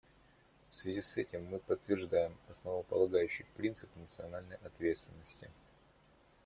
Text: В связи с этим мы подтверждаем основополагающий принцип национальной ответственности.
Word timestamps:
В 0.71 0.75
связи 0.75 0.99
с 1.03 1.15
этим 1.17 1.45
мы 1.45 1.59
подтверждаем 1.59 2.35
основополагающий 2.49 3.45
принцип 3.55 3.87
национальной 3.95 4.55
ответственности. 4.65 5.47